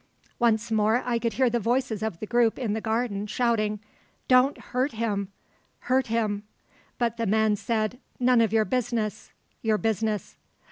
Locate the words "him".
4.93-5.27, 6.07-6.41